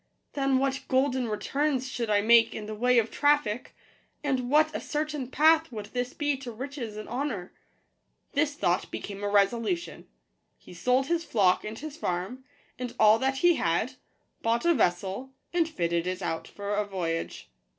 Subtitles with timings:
[0.33, 3.75] Then what golden returns should I make in the way of traffic;
[4.23, 7.53] and what a certain path would this be to riches and honour!"
[8.33, 10.07] This thought became a resolution:
[10.57, 12.43] he sold his flock and his farm,
[12.79, 13.93] and all that he had,
[14.41, 17.51] bought a vessel, and fitted it out for a voyage.